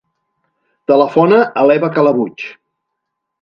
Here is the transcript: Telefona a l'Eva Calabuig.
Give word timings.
Telefona 0.91 1.41
a 1.43 1.67
l'Eva 1.73 1.91
Calabuig. 1.99 2.47